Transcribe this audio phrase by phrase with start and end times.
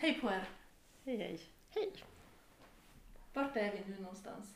[0.00, 0.48] Hej på er!
[1.04, 1.40] Hej hej.
[1.70, 1.92] Hej!
[3.32, 4.54] Vart är vi nu någonstans?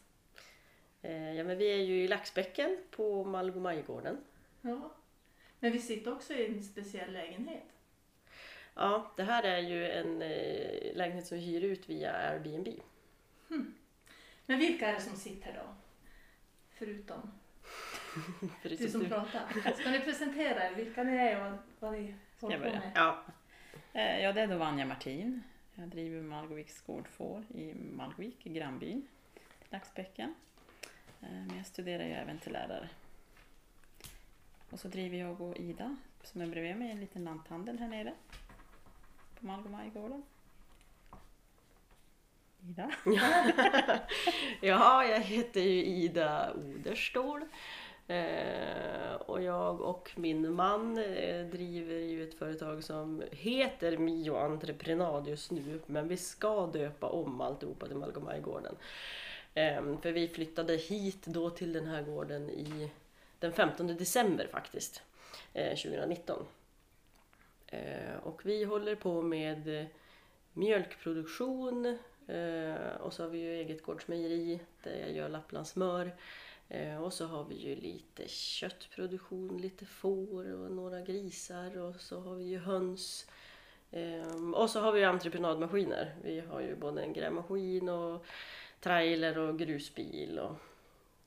[1.03, 4.25] Eh, ja, men vi är ju i Laxbäcken på Malgomajgården.
[4.60, 4.92] Ja.
[5.60, 7.63] Men vi sitter också i en speciell lägenhet.
[8.75, 12.69] Ja, det här är ju en eh, lägenhet som vi hyr ut via Airbnb.
[14.47, 15.75] Men vilka är det som sitter då?
[16.71, 17.33] Förutom
[18.63, 19.73] du som pratar.
[19.81, 22.93] Ska ni presentera er, vilka ni är och vad, ni håller på med?
[22.95, 23.25] Ja,
[23.95, 25.43] Eh, ja, det är då Vanja Martin.
[25.75, 30.35] Jag driver Malgoviks gårdfår i Malgovik, i grannbyn till Laxbäcken.
[31.21, 32.88] Eh, men jag studerar ju även till lärare.
[34.70, 38.12] Och så driver jag och Ida, som är bredvid mig, en liten lanthandel här nere
[39.41, 40.22] på Malgomajgården.
[42.69, 42.91] Ida?
[44.61, 47.45] ja, jag heter ju Ida Oderstål.
[48.12, 55.28] Eh, och jag och min man eh, driver ju ett företag som heter Mio Entreprenad
[55.28, 58.77] just nu, men vi ska döpa om alltihopa till Malgomajgården.
[59.54, 62.91] Eh, för vi flyttade hit då till den här gården i
[63.38, 65.02] den 15 december faktiskt,
[65.52, 66.47] eh, 2019.
[67.66, 69.86] Eh, och vi håller på med eh,
[70.52, 71.86] mjölkproduktion
[72.26, 76.12] eh, och så har vi ju eget gårdsmejeri där jag gör Lapplandssmör.
[76.73, 82.20] Eh, och så har vi ju lite köttproduktion, lite får och några grisar och så
[82.20, 83.27] har vi ju höns.
[83.91, 86.15] Ehm, och så har vi ju entreprenadmaskiner.
[86.23, 88.27] Vi har ju både en grävmaskin och
[88.81, 90.56] trailer och grusbil och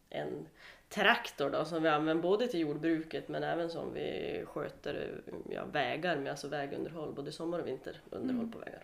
[0.10, 0.48] en
[0.90, 6.18] traktor då som vi använder både till jordbruket men även som vi sköter ja, vägar
[6.18, 8.52] med, alltså vägunderhåll, både sommar och vinterunderhåll Mm.
[8.52, 8.84] på vägar.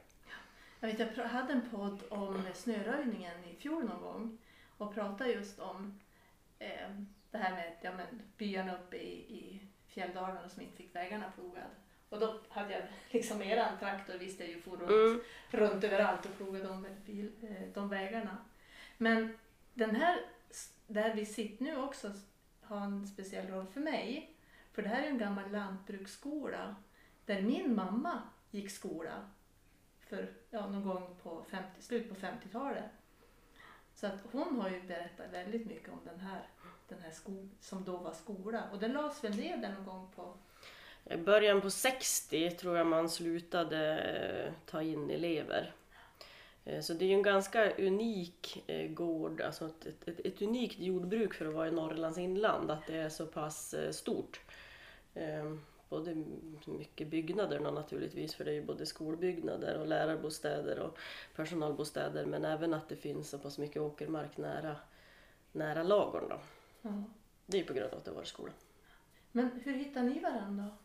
[0.80, 4.38] Jag, vet, jag hade en podd om snöröjningen i fjol någon gång
[4.78, 6.00] och pratade just om
[6.62, 6.90] eh,
[7.32, 11.68] det här med ja, men, byarna uppe i, i fjälldalarna som inte fick vägarna plogade.
[12.10, 15.22] Och då hade jag liksom eran traktor visste jag ju for runt, Mm.
[15.50, 18.38] runt överallt och plogade de, bil, eh, de vägarna.
[18.98, 19.38] Men
[19.74, 20.20] den här,
[20.88, 22.12] där vi sitter nu också
[22.62, 24.36] har en speciell roll för mig.
[24.74, 26.76] För det här är en gammal lantbruksskola
[27.26, 28.22] där min mamma
[28.52, 29.30] gick skola
[30.00, 32.92] för ja, någon gång på 50, slut på 50-talet.
[34.02, 36.42] Så att hon har ju berättat väldigt mycket om den här,
[36.90, 38.64] den här skolan som då var skola.
[38.72, 40.34] Och den lades väl ner där någon gång på...
[41.14, 45.74] I början på 60 tror jag man slutade eh, ta in elever.
[46.66, 50.80] Eh, så det är ju en ganska unik eh, gård, alltså ett, ett, ett, unikt
[50.80, 54.42] jordbruk för att vara i Norrlands inland, att det är så pass stort.
[55.16, 56.16] Ehm, Både
[56.66, 60.98] mycket byggnader naturligtvis, för det är ju både skolbyggnader och lärarbostäder och
[61.36, 64.76] personalbostäder, men även att det finns så pass mycket åkermark nära,
[65.52, 66.40] nära lagorn då.
[66.82, 67.04] Ja.
[67.46, 68.52] Det är ju på grund av att det var skola.
[69.32, 70.78] Men hur hittade ni varandra då?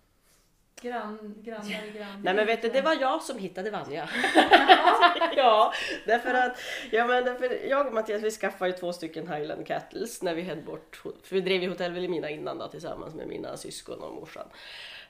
[0.89, 2.23] Grann, grannar i grann.
[2.23, 4.09] Nej men vet du, det var jag som hittade Vanja.
[5.37, 5.73] ja,
[6.07, 6.59] därför att,
[6.91, 10.43] ja, men därför, jag och Mattias vi skaffade ju två stycken Highland Cattles när vi
[10.43, 14.15] höll bort, för vi drev ju Hotell Vilhelmina innan då, tillsammans med mina syskon och
[14.15, 14.47] morsan.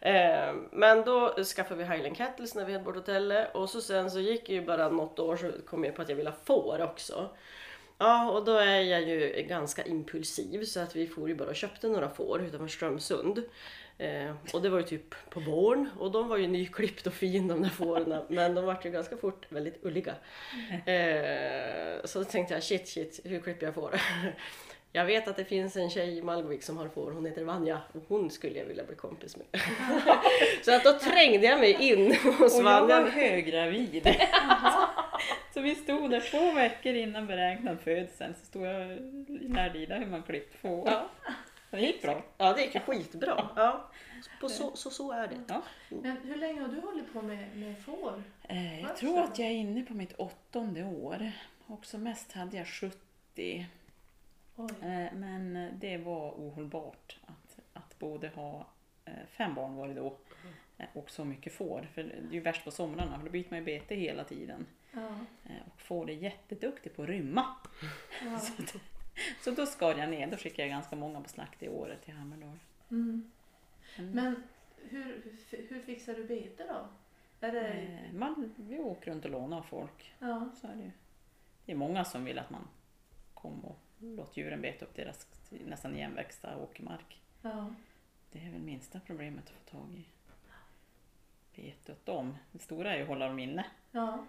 [0.01, 4.11] Eh, men då skaffade vi Highland Cattles när vi höll bort hotellet och så sen
[4.11, 6.83] så gick ju bara något år så kom jag på att jag ville ha får
[6.83, 7.31] också.
[7.99, 11.57] Ja, och då är jag ju ganska impulsiv så att vi for ju bara och
[11.57, 13.43] köpte några får utanför Strömsund.
[13.99, 17.49] Eh, och det var ju typ på våren och de var ju nyklippt och fin
[17.49, 20.15] de där fåren men de var ju ganska fort väldigt ulliga.
[20.87, 24.01] Eh, så då tänkte jag shit shit, hur klipper jag får?
[24.97, 27.81] Jag vet att det finns en tjej i Malmvik som har får, hon heter Vanja
[27.93, 29.47] och hon skulle jag vilja bli kompis med.
[30.65, 33.11] så att då trängde jag mig in hos Och jag var Vanja.
[33.11, 34.09] höggravid.
[35.55, 38.97] så vi stod där två veckor innan beräknad födsel så stod jag och
[39.29, 40.89] lärde Ida hur man klippt får.
[40.89, 41.09] Ja,
[41.71, 42.23] Det gick bra.
[42.39, 43.49] ja, det gick skitbra.
[43.57, 43.91] Ja,
[44.41, 45.41] på så, så, så är det.
[45.49, 45.63] Ja.
[45.89, 48.23] Men hur länge har du hållit på med, med får?
[48.49, 51.33] Eh, Jag tror att jag är inne på mitt åttonde år.
[51.67, 53.67] Och som mest hade jag 70.
[54.57, 54.71] Oj.
[54.83, 58.67] Eh, Men det var ohållbart att, att både ha
[59.05, 60.17] eh, fem barn var det då
[60.79, 61.89] eh, och så mycket får.
[61.95, 64.67] För det är ju värst på somrarna för då byter man ju bete hela tiden.
[64.93, 65.19] Ja.
[65.67, 67.47] Och får är jätteduktig på att rymma.
[68.25, 68.41] Ja.
[69.41, 70.27] Så då skar jag ner.
[70.27, 72.59] Då skickade jag ganska många på slakt i året till Hammerdal.
[72.91, 73.31] Mm.
[73.97, 74.11] Mm.
[74.11, 74.43] Men
[74.77, 75.23] hur,
[75.69, 76.89] hur, fixar du bete då?
[77.47, 77.99] Är det...
[78.13, 80.15] Man, vi åker runt och lånar av folk.
[80.19, 80.51] Ja.
[80.61, 80.91] Så är det ju.
[81.65, 82.69] Det är många som vill att man
[83.35, 87.21] kommer och låter djuren beta upp deras nästan igenväxta åkermark.
[87.43, 87.75] ja.
[88.33, 90.07] Det är väl minsta problemet att få tag i
[91.57, 92.37] bete åt dem.
[92.53, 93.67] Det stora är ju att hålla dem inne.
[93.91, 94.25] Ja.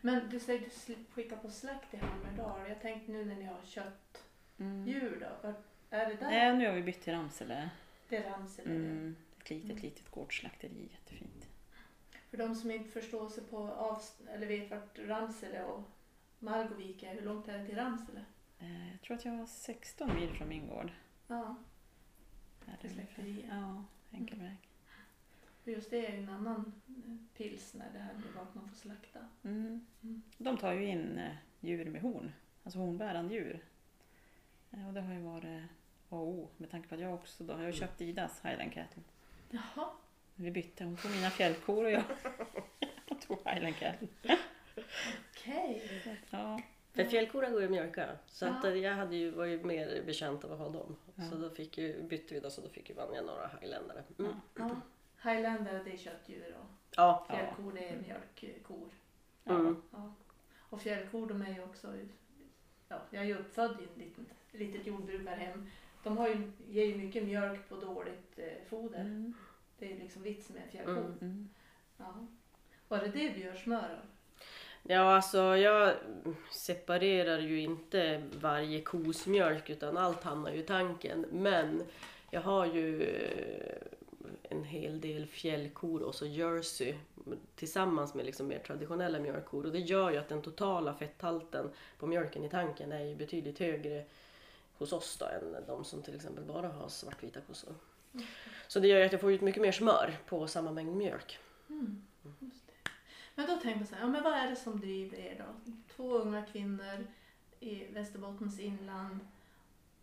[0.00, 2.68] Men du säger att du skickar på slakt i Hammerdal.
[2.68, 5.48] Jag tänkte nu när ni har köttdjur då.
[5.48, 6.30] Vart, är det där?
[6.30, 7.70] Nej, nu har vi bytt till Ramsele.
[8.08, 8.70] Det är Ramsele.
[8.70, 11.48] Mm, ett litet, litet gårdsslakteri, jättefint.
[12.30, 13.98] För de som inte förstår sig på
[14.28, 15.82] eller vet vart Ramsele och
[16.38, 18.24] Margovik är, hur långt är det till Ramsele?
[18.58, 20.90] Eh, Jag tror att jag var 16 mil från min gård.
[21.26, 21.56] Ja,
[22.66, 23.14] Är Till ungefär.
[23.14, 23.44] slakteriet.
[23.50, 24.56] Ja, enkel väg.
[25.64, 28.76] för just det är ju en annan eh, pilsner det här med vart man får
[28.76, 29.18] slakta.
[29.44, 29.86] Mm.
[30.02, 30.22] Mm.
[30.38, 32.32] De tar ju in eh, djur med horn,
[32.64, 33.64] alltså hornbärande djur.
[34.70, 35.62] Och det har ju varit
[36.10, 38.72] A och O med tanke på att jag också då, jag har köpt Idas Highland
[38.72, 39.02] Cattle.
[39.50, 39.90] Jaha,
[40.34, 42.04] Vi bytte, hon tog mina fjällkor och jag
[43.26, 44.08] tog Highland Cattle.
[45.30, 45.82] okej.
[46.30, 46.60] Ja,
[46.92, 48.08] För fjällkorna går ju att mjölka.
[48.26, 48.70] Så att Ja.
[48.70, 50.96] jag hade ju, var ju mer bekänt av att ha dem.
[51.14, 51.22] Ja.
[51.30, 54.02] Så då fick ju, bytte vi då så då fick ju Vanja några highländare.
[54.18, 54.32] Mm.
[54.56, 54.70] Ja.
[55.30, 57.26] Highlander det är köttdjur och Ja.
[57.30, 58.88] fjällkor det är mjölkkor.
[59.44, 59.54] ja.
[59.54, 59.82] Mm.
[60.70, 61.94] Och fjällkor de är ju också,
[62.88, 65.70] ja, jag är ju uppfödd i ett litet, litet jordbrukarhem.
[66.04, 69.00] De har ju, ger ju mycket mjölk på dåligt eh, foder.
[69.00, 69.34] Mm.
[69.78, 70.98] Det är liksom vits med fjällkor.
[70.98, 71.18] Mm.
[71.20, 71.48] Mm.
[71.96, 72.26] Ja.
[72.88, 74.06] Var det det du gör smör av?
[74.90, 75.94] Ja, alltså jag
[76.50, 81.26] separerar ju inte varje kos mjölk utan allt hamnar ju i tanken.
[81.30, 81.82] Men
[82.30, 83.82] jag har ju eh,
[84.42, 86.94] en hel del fjällkor och så jersey
[87.54, 89.66] tillsammans med liksom mer traditionella mjölkkor.
[89.66, 93.58] Och det gör ju att den totala fetthalten på mjölken i tanken är ju betydligt
[93.58, 94.04] högre
[94.78, 97.74] hos oss då än de som till exempel bara har svartvita kossor.
[98.68, 101.38] Så det gör ju att jag får ut mycket mer smör på samma mängd mjölk.
[101.68, 102.02] Mm.
[103.38, 105.72] Men då tänkte jag så här, ja, men vad är det som driver er då?
[105.96, 107.06] Två unga kvinnor
[107.60, 109.20] i Västerbottens inland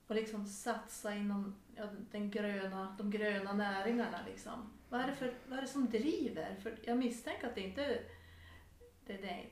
[0.07, 4.19] och liksom satsa inom ja, den gröna, de gröna näringarna.
[4.27, 4.73] Liksom.
[4.89, 6.55] Vad, är det för, vad är det som driver?
[6.63, 7.99] För jag misstänker att det inte
[9.05, 9.43] det, det,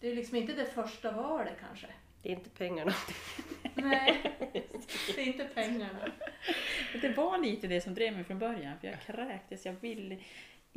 [0.00, 1.86] det är liksom inte det första valet kanske.
[2.22, 2.92] Det är inte pengarna.
[3.74, 4.36] Nej,
[5.14, 6.12] det är inte pengarna.
[7.02, 9.66] Det var lite det som drev mig från början, för jag kräktes.
[9.66, 10.18] Jag ville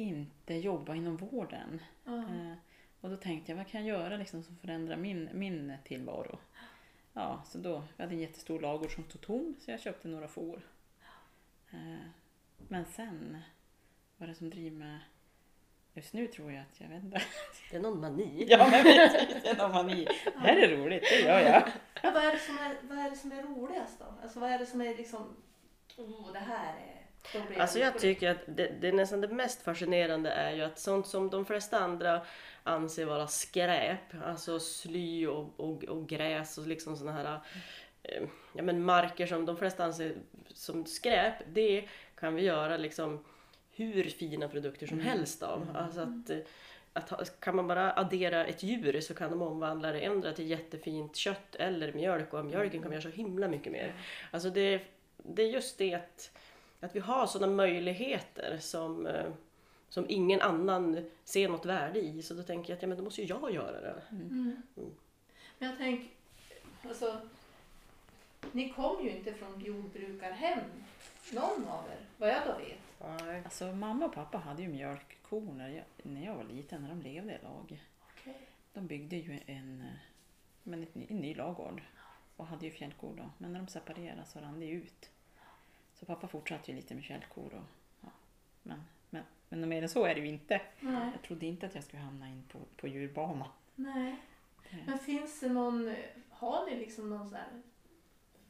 [0.01, 1.81] inte jobba inom vården.
[2.05, 2.53] Eh,
[3.01, 6.39] och då tänkte jag, vad kan jag göra liksom som förändrar min, min tillvaro?
[7.13, 10.27] Ja, så då, vi hade en jättestor lagård som stod tom, så jag köpte några
[10.27, 10.61] får.
[11.71, 12.05] Eh,
[12.67, 13.37] men sen,
[14.17, 14.99] vad är det som driver mig?
[15.93, 17.21] Just nu tror jag att, jag vet inte.
[17.71, 18.45] Det är någon mani.
[18.49, 20.07] Ja, men precis, en av mani.
[20.23, 21.63] Det här är roligt, det gör jag.
[22.03, 24.05] Ja, vad, är det som är, vad är det som är roligast då?
[24.23, 25.35] Alltså vad är det som är liksom,
[25.97, 27.00] oh det här är...
[27.57, 31.07] Alltså jag tycker att det, det är nästan det mest fascinerande är ju att sånt
[31.07, 32.21] som de flesta andra
[32.63, 37.39] anser vara skräp, alltså sly och, och, och gräs och liksom såna här
[38.03, 38.23] eh,
[38.53, 40.13] ja, men marker som de flesta anser
[40.47, 43.25] som skräp, det kan vi göra liksom
[43.75, 45.09] hur fina produkter som Mm.
[45.09, 45.61] helst av.
[45.61, 45.75] Mm.
[45.75, 46.31] Alltså att,
[46.93, 50.49] att ha, kan man bara addera ett djur så kan de omvandla det ändra till
[50.49, 53.93] jättefint kött eller mjölk och av mjölken kan man göra så himla mycket mer.
[54.31, 54.81] Alltså det,
[55.17, 56.31] det är just det att,
[56.81, 59.31] att vi har sådana möjligheter som, eh,
[59.89, 62.21] som ingen annan ser något värde i.
[62.21, 64.01] Så då tänker jag att ja, men då måste ju jag göra det.
[64.11, 64.61] Mm.
[64.77, 64.91] Mm.
[65.59, 66.07] Men jag tänker,
[66.87, 67.21] alltså,
[68.51, 70.59] ni kom ju inte från jordbrukarhem,
[71.33, 72.77] någon av er, vad jag då vet.
[73.25, 73.41] Nej.
[73.45, 77.01] Alltså mamma och pappa hade ju mjölkkor när jag, när jag var liten, när de
[77.01, 77.83] levde i lag.
[78.01, 78.47] Okej.
[78.73, 79.99] De byggde ju en, eh,
[80.63, 81.81] men ett, ny- en ny lagård
[82.35, 83.29] och hade ju fjällkor då.
[83.37, 85.09] Men när de separerade så rann det ut.
[86.01, 87.53] Så pappa fortsatte ju lite med fjällkor.
[87.53, 87.63] Och,
[88.01, 88.09] ja.
[88.63, 90.61] men, men, men mer än så är det ju inte.
[90.79, 91.09] Nej.
[91.13, 93.51] Jag trodde inte att jag skulle hamna in på, på djurbana.
[93.75, 94.15] Nej.
[94.69, 95.95] Det- Men finns det någon,
[96.29, 97.61] har ni liksom någon så här,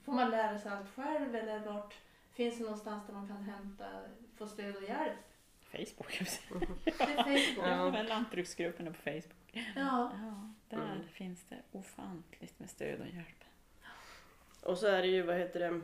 [0.03, 1.93] får man lära sig allt själv eller vart,
[2.33, 3.85] finns det någonstans där man kan hämta,
[4.35, 5.17] få stöd och hjälp?
[5.71, 6.59] Facebook, jag vill säga.
[6.83, 7.23] Det är
[7.53, 7.67] Facebook.
[7.67, 7.97] Ja.
[7.97, 8.03] ja.
[8.03, 9.53] lantbruksgrupperna på Facebook.
[9.53, 9.61] Ja.
[9.75, 11.07] Ja, där Mm.
[11.07, 13.43] finns det ofantligt med stöd och hjälp.
[14.63, 15.81] Och så är det ju, vad heter det,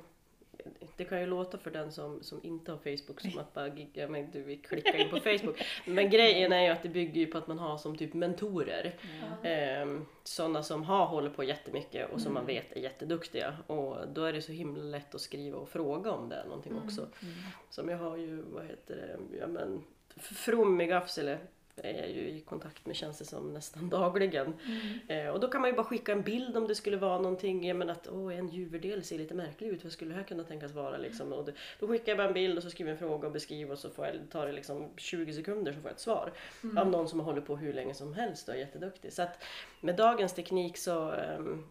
[0.97, 4.07] det kan ju låta för den som, som inte har Facebook som att bara gigga,
[4.07, 5.63] men du vill klicka in på Facebook.
[5.85, 8.95] Men grejen är ju att det bygger ju på att man har som typ mentorer.
[9.43, 9.49] Ja.
[9.49, 12.55] Eh, sådana som har hållit på jättemycket och som man Mm.
[12.55, 13.57] vet är jätteduktiga.
[13.67, 16.83] Och då är det så himla lätt att skriva och fråga om det någonting Mm.
[16.83, 17.01] också.
[17.01, 17.33] Mm.
[17.69, 19.83] Som jag har ju, vad heter det, ja men
[20.19, 21.37] From i Gafsele
[21.83, 24.53] är jag ju i kontakt med känns det som nästan dagligen.
[24.65, 25.27] Mm.
[25.27, 27.67] Eh, och då kan man ju bara skicka en bild om det skulle vara någonting,
[27.67, 30.43] ja, men att åh, en juverdel ser lite märklig ut, vad skulle det här kunna
[30.43, 31.33] tänkas vara liksom?
[31.33, 33.71] Och då skickar jag bara en bild och så skriver jag en fråga och beskriver
[33.71, 36.33] och så får jag, tar det liksom 20 sekunder så får jag ett svar.
[36.63, 36.77] Mm.
[36.77, 39.13] Av någon som har hållit på hur länge som helst och är jätteduktig.
[39.13, 39.43] Så att
[39.81, 41.65] med dagens teknik så, ehm,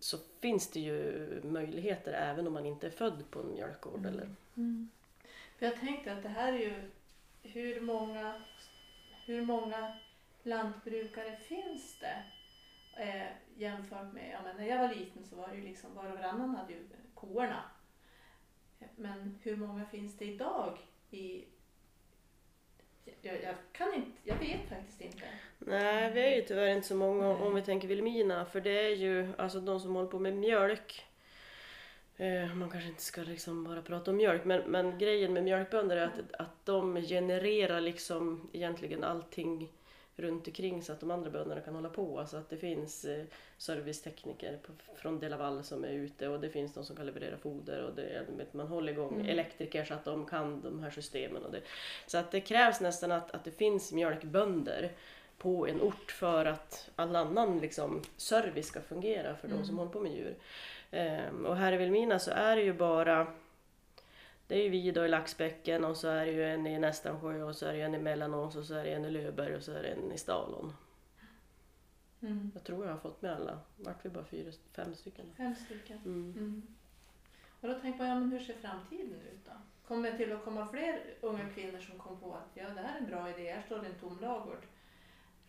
[0.00, 3.98] så finns det ju möjligheter även om man inte är född på en mjölkgård.
[3.98, 4.14] Mm.
[4.14, 4.88] Eller, Mm.
[5.58, 6.72] Jag tänkte att det här är ju
[7.42, 8.34] hur många,
[9.28, 9.92] hur många
[10.42, 12.22] lantbrukare finns det
[13.02, 16.04] eh, jämfört med, ja, men när jag var liten så var det ju liksom var
[16.04, 17.62] och varannan hade ju korna.
[18.96, 20.78] Men hur många finns det idag
[21.10, 21.44] i
[23.22, 25.24] jag, jag kan inte, jag vet faktiskt inte.
[25.58, 28.96] Nej, vi är ju tyvärr inte så många om vi tänker Vilhelmina för det är
[28.96, 31.07] ju alltså de som håller på med mjölk.
[32.18, 35.96] Eh, man kanske inte ska liksom bara prata om mjölk men, men grejen med mjölkbönder
[35.96, 39.72] är att, att de genererar liksom egentligen allting
[40.16, 42.18] runt omkring så att de andra bönderna kan hålla på.
[42.18, 43.24] Alltså att det finns eh,
[43.58, 47.82] servicetekniker på, från Delaval som är ute och det finns de som kan leverera foder
[47.82, 49.26] och det, man håller igång Mm.
[49.28, 51.44] elektriker så att de kan de här systemen.
[51.44, 51.60] Och det.
[52.06, 54.92] Så att det krävs nästan att, att det finns mjölkbönder
[55.38, 59.66] på en ort för att all annan liksom, service ska fungera för de Mm.
[59.66, 60.34] som håller på med djur.
[60.90, 63.26] Ehm, och här i Vilhelmina så är det ju bara
[64.46, 67.42] det är ju vi då i Laxbäcken och så är det ju en i Nästansjö
[67.42, 69.62] och så är det en i Mellanås och så är det en i Löberg och
[69.62, 70.72] så är det en i Stalon.
[72.22, 72.50] Mm.
[72.54, 73.58] Jag tror jag har fått med alla.
[73.76, 75.26] Vart vi bara fyra, fem stycken?
[75.36, 75.98] Fem stycken.
[76.04, 76.34] Mm.
[76.36, 76.62] Mm.
[77.60, 79.52] Och då tänkte man, ja, men hur ser framtiden ut då?
[79.88, 82.94] Kommer det till att komma fler unga kvinnor som kom på att ja, det här
[82.96, 84.66] är en bra idé, här står det en tom ladugård.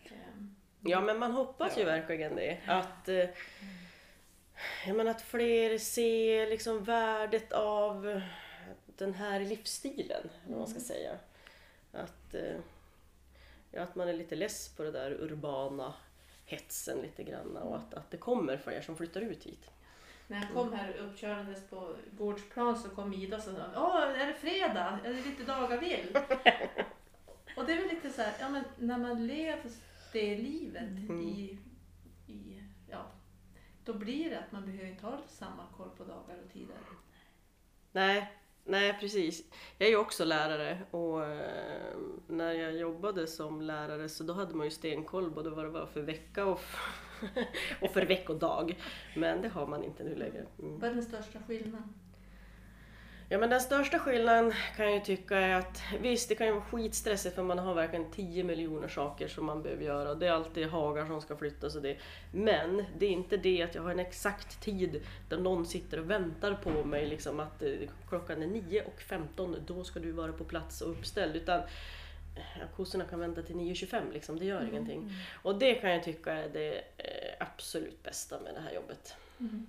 [0.04, 2.60] Ehm, Ja men man hoppas ju verkligen det.
[2.68, 3.30] Att, eh,
[4.88, 8.22] jag menar att fler ser liksom värdet av
[8.86, 10.88] den här livsstilen, eller vad man ska Mm.
[10.88, 11.18] säga.
[11.92, 12.56] Att, eh,
[13.72, 15.94] ja, att man är lite less på det där urbana
[16.46, 19.72] hetsen lite grann och att, att det kommer fler som flyttar ut hit.
[20.28, 24.34] När jag kom här uppkörandes på gårdsplan så kom Ida och sa Åh, är det
[24.34, 25.00] fredag?
[25.06, 26.08] Är det lite dagavill?
[27.58, 29.72] och det är väl lite så här, ja men när man lever
[30.14, 31.22] det livet Mm.
[31.22, 31.58] i,
[33.94, 36.78] då blir det att man behöver inte ha samma koll på dagar och tider.
[37.92, 39.44] Nej, nej precis.
[39.78, 44.56] Jag är ju också lärare och eh, när jag jobbade som lärare så då hade
[44.56, 46.60] man ju stenkoll både vad det var för vecka och,
[47.82, 48.76] och för veckodag.
[49.16, 50.46] Men det har man inte nu längre.
[50.60, 50.80] Mm.
[50.80, 51.94] Vad är den största skillnaden?
[53.32, 56.54] Ja men den största skillnaden kan jag ju tycka är att visst det kan ju
[56.54, 60.16] vara skitstressigt för man har verkligen 10 miljoner saker som man behöver göra.
[60.16, 61.98] Det är alltid hagar som ska flyttas och det.
[62.32, 66.10] Men det är inte det att jag har en exakt tid där någon sitter och
[66.10, 67.72] väntar på mig liksom att eh,
[68.10, 71.36] klockan är 9 och 15 då ska du vara på plats och uppställd.
[71.36, 71.62] Utan
[72.36, 75.12] ja, kossorna kan vänta till 9.25 liksom, det gör ingenting.
[75.44, 79.16] Och det kan jag tycka är det eh, absolut bästa med det här jobbet.
[79.40, 79.68] Mm.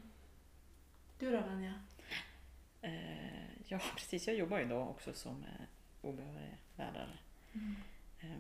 [1.19, 1.75] Du då Vanja?
[2.83, 3.40] Eh,
[3.71, 4.27] ja, precis.
[4.27, 5.67] Jag jobbar ju då också som eh,
[6.03, 7.19] obehörig lärare.
[8.21, 8.31] Eh,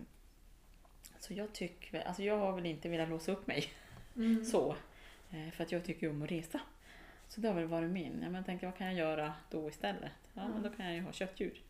[1.18, 3.72] så jag tycker, alltså jag har väl inte velat låsa upp mig
[4.16, 4.44] Mm.
[4.44, 4.76] så.
[5.30, 6.60] Eh, för att jag tycker om att resa.
[7.28, 8.12] Så det har väl varit min.
[8.12, 10.12] Ja, men jag tänkte, vad kan jag göra då istället?
[10.34, 11.62] Ja, men då kan jag ju ha köttdjur.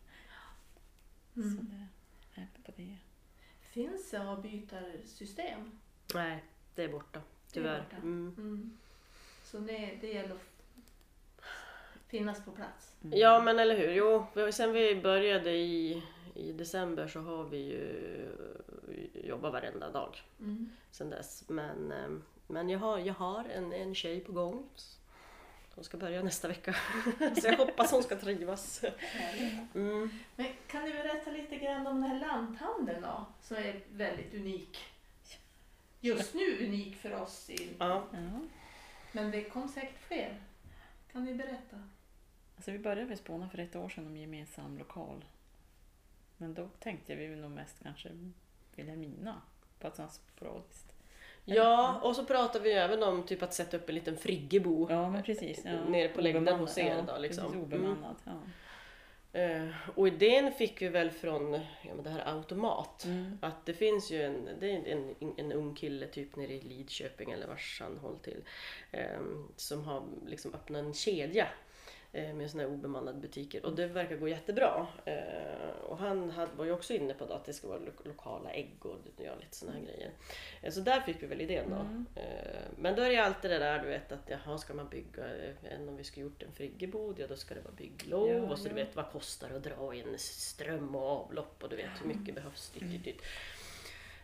[1.35, 1.87] Så Mm.
[2.35, 2.97] det är på det.
[3.61, 5.79] Finns det avbytarsystem?
[6.15, 7.19] Nej, det är borta.
[7.21, 7.83] Det är Tyvärr.
[7.83, 7.97] borta.
[7.97, 8.35] Mm.
[8.39, 8.79] Mm.
[9.45, 10.50] Så det, det gäller att
[12.11, 12.95] finnas på plats.
[13.05, 13.19] Mm.
[13.19, 13.93] Ja men eller hur.
[13.93, 16.03] Jo, sen vi började i,
[16.35, 18.29] i december så har vi ju
[19.15, 20.71] jobbat varenda dag Mm.
[20.91, 21.45] sen dess.
[21.49, 22.09] Men, eh,
[22.47, 24.65] men jag har, jag har en, en tjej på gång.
[25.75, 26.75] Hon ska börja nästa vecka.
[27.41, 28.85] så jag hoppas hon ska trivas.
[29.75, 30.11] Mm.
[30.37, 33.25] Men kan ni berätta lite grann om den här lanthandeln då?
[33.43, 34.79] Som är väldigt unik.
[36.01, 37.51] Just nu unik för oss.
[37.51, 38.03] I, Ja.
[38.13, 38.41] Ja.
[39.13, 40.41] men det kom säkert fler.
[41.13, 41.77] Kan ni berätta?
[42.61, 45.25] Alltså vi började väl spåna för ett år sedan om gemensam lokal.
[46.37, 48.09] Men då tänkte vi nog mest kanske
[48.75, 49.43] Vilhelmina.
[49.79, 50.93] På ett sånt sporadiskt.
[51.45, 54.87] ja, och så pratar vi även om typ att sätta upp en liten friggebo.
[54.91, 55.63] Ja men precis.
[55.65, 55.85] Ja.
[55.89, 57.45] Nere på längden Obemannad- hos er ja, då, liksom.
[57.53, 57.81] Precis, Mm.
[57.81, 58.17] obemannad.
[58.25, 58.41] Ja.
[59.41, 63.05] Eh, och idén fick vi väl från ja, men det här Automat.
[63.05, 63.39] Mm.
[63.43, 67.31] Att det finns ju en, det är en, en ung kille typ nere i Lidköping
[67.31, 68.43] eller vars han håller till.
[68.93, 71.49] ehm, som har liksom öppnat en kedja
[72.13, 74.87] med såna här obemannade butiker och det verkar gå jättebra.
[75.05, 78.87] Eh, och han var ju också inne på att det ska vara lo- lokala ägg
[78.87, 80.11] och ja, lite såna här grejer.
[80.63, 81.77] Eh, så där fick vi väl idén då.
[81.77, 82.07] Mm.
[82.15, 84.89] Eh, men då är det ju alltid det där du vet att jaha, ska man
[84.89, 88.29] bygga, eh, än om vi skulle gjort en friggebod, ja då ska det vara bygglov
[88.29, 88.75] Ja, och så du ja.
[88.75, 92.35] vet vad kostar det att dra in ström och avlopp och du vet hur mycket
[92.35, 92.71] behövs.
[92.71, 93.23] Dyt, dyt, dyt.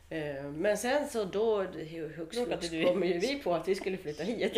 [0.09, 4.23] Eh, Men sen så då hux flux kom ju vi på att vi skulle flytta
[4.23, 4.57] hit.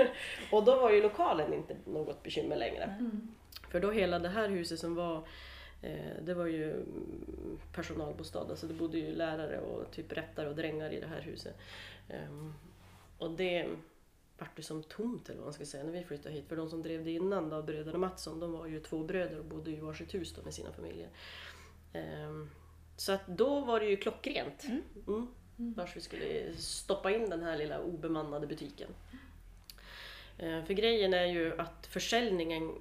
[0.52, 2.84] och då var ju lokalen inte något bekymmer längre.
[2.84, 3.34] Mm.
[3.70, 5.16] För då hela det här huset som var
[5.82, 6.84] eh, det var ju
[7.72, 11.56] personalbostad, alltså det bodde ju lärare och typ rättare och drängar i det här huset.
[12.08, 12.54] Ehm,
[13.18, 13.68] och det
[14.38, 16.48] vart det som tomt eller vad man ska säga när vi flyttade hit.
[16.48, 19.44] För de som drev det innan då, bröderna Mattsson, de var ju två bröder och
[19.44, 21.08] bodde i varsitt hus då med sina familjer.
[22.96, 24.64] Så att då var det ju klockrent.
[24.64, 24.82] Mm.
[25.58, 25.74] Mm.
[25.76, 28.88] Vars vi skulle stoppa in den här lilla obemannade butiken.
[30.38, 32.72] Eh, För grejen är ju att försäljningen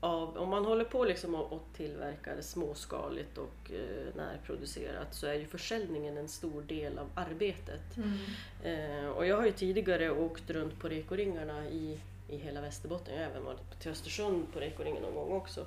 [0.00, 5.34] av, om man håller på liksom och, och tillverkar småskaligt och eh, närproducerat så är
[5.34, 7.96] ju försäljningen en stor del av arbetet.
[7.96, 8.18] Mm.
[8.64, 13.14] Eh, och jag har ju tidigare åkt runt på rekoringarna i, i hela Västerbotten.
[13.14, 15.66] Jag har även varit till Östersund på rekoringen någon gång också.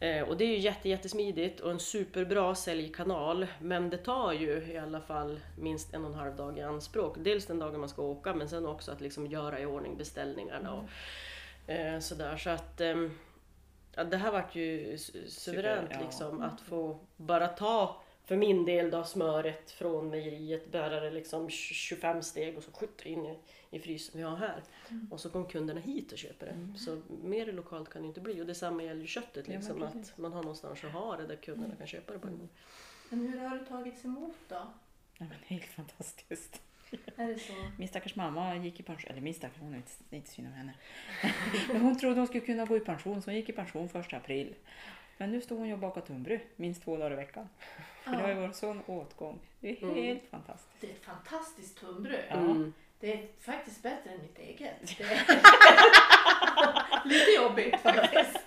[0.00, 3.46] Eh, och det är ju jätte, jättesmidigt och en superbra säljkanal.
[3.60, 7.16] Men det tar ju i alla fall minst en och en halv dag i anspråk.
[7.18, 10.72] Dels den dagen man ska åka men sen också att liksom göra i ordning beställningarna.
[10.74, 12.36] Och, eh, sådär.
[12.36, 12.80] Så att
[13.94, 16.00] ja, det här vart ju su- suveränt ja.
[16.00, 21.50] liksom att få bara ta för min del då smöret från mejeriet, bära det liksom
[21.50, 23.38] 25 steg och så skjuta in i,
[23.70, 24.62] i frysen vi har här.
[24.90, 25.08] Mm.
[25.12, 26.78] Och så kommer kunderna hit och köper det.
[26.78, 28.42] Så mer lokalt kan det inte bli.
[28.42, 29.76] Och detsamma gäller ju köttet, Ja, liksom.
[29.76, 29.88] Mm.
[29.88, 32.48] att man har någonstans att ha det där kunderna kan köpa det på en gång.
[33.08, 34.54] Men hur har det tagits emot då?
[35.18, 36.60] Ja, men helt fantastiskt.
[37.16, 37.52] Är det så?
[37.78, 40.54] Min stackars mamma gick i pension, eller min stackars, hon är inte, inte synd om
[40.54, 40.74] henne.
[41.68, 44.16] Men hon trodde hon skulle kunna gå i pension så hon gick i pension första
[44.16, 44.54] april.
[45.16, 47.48] Men nu står hon ju och bakar tunnbröd minst två dagar i veckan.
[48.04, 49.38] För det har ju Ja, varit sån åtgång.
[49.60, 49.94] Det är Mm.
[49.94, 50.80] helt fantastiskt.
[50.80, 52.24] det är ett fantastiskt tunnbröd.
[52.28, 52.34] Ja.
[52.36, 52.72] Mm.
[53.00, 54.74] Det är faktiskt bättre än mitt eget.
[54.98, 55.40] Det är
[57.08, 58.38] lite jobbigt faktiskt.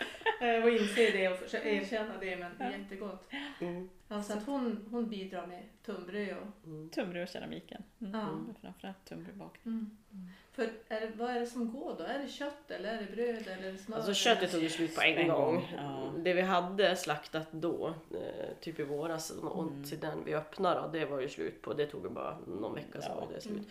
[0.56, 3.27] Eh, Att inse det och försöka erkänna det men det är jättegott.
[3.62, 3.89] Mm.
[4.08, 6.68] Alltså att hon, hon bidrar med tunnbröd och...
[6.68, 6.89] Mm.
[6.89, 7.84] Tunnbröd och keramiken.
[8.01, 8.13] Mm.
[8.13, 8.22] Ja.
[8.22, 8.54] Mm.
[8.62, 9.74] Framförallt tunnbrödbakning.
[9.74, 10.27] Mm.
[10.51, 12.04] För är det, vad är det som går då?
[12.04, 13.98] Är det kött eller är det bröd eller det smör?
[13.98, 15.56] Alltså köttet tog ju slut på en, En gång.
[15.56, 16.13] gång, ja.
[16.24, 19.84] Det vi hade slaktat då, eh, typ i våras, och Mm.
[19.84, 21.74] till den vi öppnade, det var ju slut på.
[21.74, 23.16] Det tog bara någon vecka så Ja.
[23.25, 23.68] var det slut.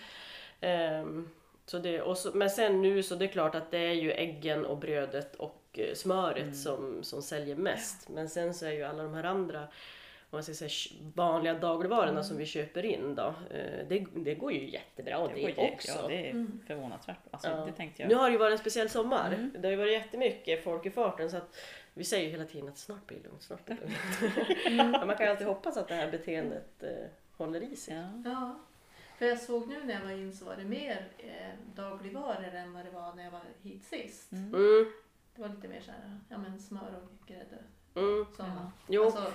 [0.61, 1.01] Mm.
[1.01, 1.29] Ehm,
[1.67, 4.13] så det, och så, men sen nu så det är klart att det är ju
[4.13, 5.63] äggen och brödet och
[5.95, 6.55] smöret Mm.
[6.55, 8.09] som, som säljer mest.
[8.09, 9.61] Men sen så är ju alla de här andra
[10.31, 10.71] om man ska säga,
[11.15, 12.25] vanliga dagligvarorna Mm.
[12.25, 15.73] som vi köper in då, eh, det, det går ju jättebra det, Det går ju-
[15.73, 15.93] också.
[16.03, 16.61] Ja, det är Mm.
[16.67, 17.17] förvånansvärt.
[17.31, 17.57] Alltså, Ja.
[17.57, 18.09] Det tänkte jag.
[18.09, 19.33] Nu har det ju varit en speciell sommar.
[19.33, 19.51] Mm.
[19.59, 21.57] Det har ju varit jättemycket folk i farten så att
[21.95, 24.37] vi säger ju hela tiden att snart blir det lugnt, snart blir det lugnt.
[24.67, 24.77] Mm.
[24.91, 26.91] Men man kan ju alltid hoppas att det här beteendet eh,
[27.37, 27.95] håller i sig.
[27.95, 28.31] Ja.
[28.31, 28.59] Ja.
[29.19, 32.73] För jag såg nu när jag var in så var det mer eh, dagligvaror än
[32.73, 34.33] vad det var när jag var hit sist.
[34.33, 34.93] Mm.
[35.37, 37.59] Mm, Det var lite mer så här, ja men smör och grädde.
[37.97, 38.27] mm.
[38.37, 38.73] Sådana.
[38.89, 39.05] Jo.
[39.05, 39.33] Alltså,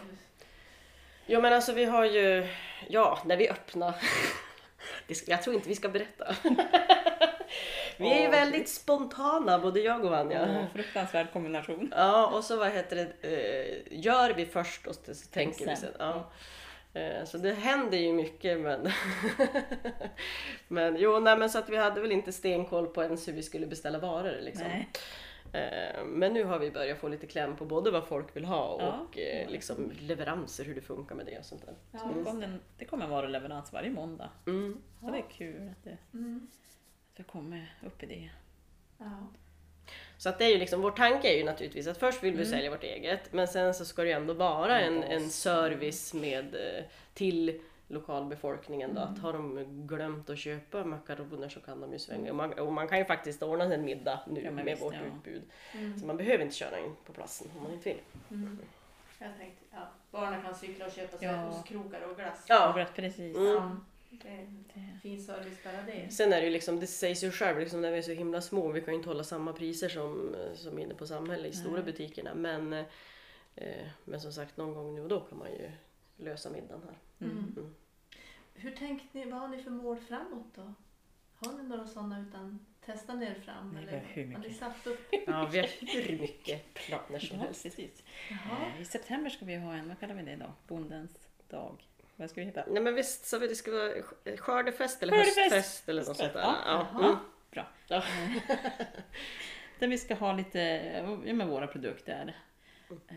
[1.26, 2.48] jo men alltså vi har ju,
[2.90, 3.96] ja när vi öppnar,
[5.08, 6.36] det ska, jag tror inte vi ska berätta.
[7.98, 10.48] vi är ju väldigt spontana både jag och Vanja.
[10.50, 11.94] Åh, fruktansvärd kombination.
[11.96, 15.78] Ja, och så vad heter det, eh, gör vi först och så tänker vi Sen.
[15.78, 15.94] sen.
[16.00, 16.32] Ja.
[16.94, 18.92] Eh, Så det händer ju mycket men...
[20.68, 23.44] men jo, nej men så att vi hade väl inte stenkoll på ens hur vi
[23.44, 24.68] skulle beställa varor liksom.
[24.68, 24.90] Nej.
[25.54, 28.78] Eh, Men nu har vi börjat få lite kläm på både vad folk vill ha
[28.82, 29.00] Ja.
[29.00, 31.76] och eh, liksom leveranser, hur det funkar med det och sånt där.
[31.92, 34.30] Ja, det, kom en, det kommer vara leverans varje måndag.
[34.48, 34.82] Mm.
[35.02, 36.48] Ja, det är kul att det, mm,
[37.14, 38.30] att vi kommer upp i det.
[38.98, 39.28] ja.
[40.18, 42.38] Så att det är ju liksom, vår tanke är ju naturligtvis att först vill vi
[42.44, 42.52] Mm.
[42.52, 46.56] sälja vårt eget men sen så ska det ju ändå vara en, En service med,
[46.56, 46.84] eh,
[47.14, 47.62] till
[47.92, 49.02] lokalbefolkningen då.
[49.02, 49.22] Att Mm.
[49.22, 52.30] har de glömt att köpa makaroner så kan de ju svänga.
[52.30, 54.94] Och man, och man kan ju faktiskt ordna en middag nu Ja, med visst, vårt
[54.94, 55.00] ja.
[55.18, 55.42] utbud.
[55.74, 58.00] Mm, Så man behöver inte köra in på platsen om man inte vill.
[58.32, 58.60] mm.
[59.20, 61.50] Jag tänkte, ja, barnen kan cykla och köpa sig Ja.
[61.50, 62.46] ostkrokar och glass.
[62.48, 62.80] Ja.
[62.80, 62.86] Ja.
[62.96, 63.38] Precis.
[63.38, 63.78] Mm.
[65.02, 66.12] Fin service bara det.
[66.14, 68.42] Sen är det ju liksom, det sägs ju själv liksom när vi är så himla
[68.42, 71.74] små, vi kan ju inte hålla samma priser som, som inne på samhälle i stora
[71.74, 71.84] Nej.
[71.84, 72.34] butikerna.
[72.36, 72.74] Men,
[73.56, 75.72] eh, men som sagt, någon gång nu och då kan man ju
[76.18, 77.28] lösa middagen här.
[77.28, 77.38] mm.
[77.38, 77.76] Mm.
[78.56, 78.68] Mm.
[78.68, 80.74] Hur tänkte ni, vad har ni för mål framåt då?
[81.36, 83.70] Har ni några sådana utan testar ni er fram?
[83.74, 84.58] Nej, eller vi har hur har ni mycket?
[84.60, 85.08] satt upp?
[85.28, 85.68] Ja, vi har
[86.08, 87.64] hur mycket planer som Ja, helst.
[87.64, 88.04] precis.
[88.30, 88.58] Jaha.
[88.76, 90.54] Eh, I september ska vi ha en, vad kallar vi det då?
[90.68, 91.88] Bondens dag.
[92.16, 92.64] Vad ska vi heta?
[92.68, 95.38] Nej men visst sa vi det skulle vara sk- skördefest eller Skördefest.
[95.54, 96.42] höstfest eller något sånt där.
[96.42, 97.00] Ja, Ja.
[97.06, 97.16] Mm.
[97.52, 97.68] Bra.
[97.88, 98.04] Ja.
[99.80, 100.60] Där vi ska ha lite,
[101.28, 102.36] ja, med våra produkter.
[103.10, 103.16] Eh,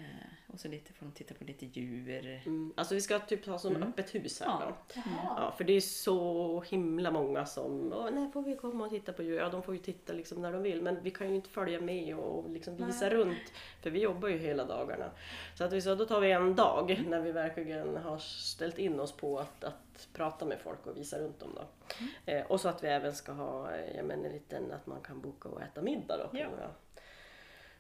[0.54, 2.42] och så lite, får de titta på lite djur.
[2.46, 2.72] Mm.
[2.76, 3.88] Alltså vi ska typ ha som Mm.
[3.88, 4.46] öppet hus här.
[4.48, 4.76] Ja.
[5.36, 5.54] Ja.
[5.56, 9.22] För det är så himla många som, Åh, när får vi komma och titta på
[9.22, 9.36] djur?
[9.38, 11.80] Ja, de får ju titta liksom när de vill, men vi kan ju inte följa
[11.80, 13.10] med och liksom visa Nej.
[13.14, 15.10] runt, för vi jobbar ju hela dagarna.
[15.54, 19.00] Så att vi sa, då tar vi en dag när vi verkligen har ställt in
[19.00, 21.50] oss på att, att prata med folk och visa runt dem.
[21.54, 21.62] Då.
[22.32, 25.00] Eh, och så att vi även ska ha eh, jag menar, en liten, att man
[25.00, 26.28] kan boka och äta middag då.
[26.28, 26.48] på Ja.
[26.50, 26.70] några.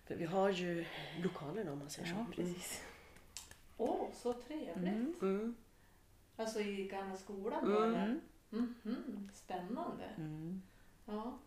[0.04, 0.84] För vi har ju
[1.22, 2.32] lokalerna om man säger Ja, så.
[2.32, 2.82] precis.
[3.76, 4.76] Åh, så trevligt.
[4.76, 5.14] Mm.
[5.22, 5.56] Mm.
[6.36, 7.74] Alltså i gamla skolan Mm.
[7.74, 8.20] var det?
[8.52, 8.74] Mm.
[8.82, 10.04] Mhm, Spännande.
[10.16, 10.62] Mm.
[11.06, 11.38] Ja.